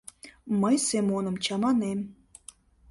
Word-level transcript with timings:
Мый 0.61 0.75
Семоным 0.87 1.35
чаманем 1.45 1.99